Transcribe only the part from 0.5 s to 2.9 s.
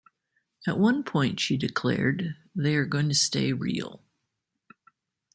At one point she declared they are